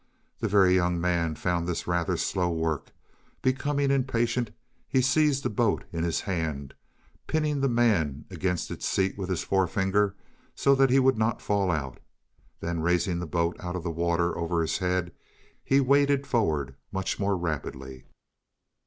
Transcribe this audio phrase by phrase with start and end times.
[0.39, 2.91] The Very Young Man found this rather slow work;
[3.43, 4.49] becoming impatient,
[4.89, 6.73] he seized the boat in his hand,
[7.27, 10.15] pinning the man against its seat with his forefinger
[10.55, 11.99] so he would not fall out.
[12.61, 15.11] Then raising the boat out of the water over his head
[15.63, 18.05] he waded forward much more rapidly.